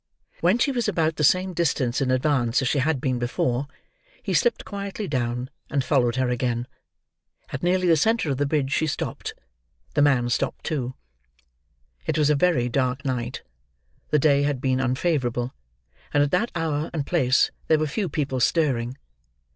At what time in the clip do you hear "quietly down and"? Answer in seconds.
4.65-5.83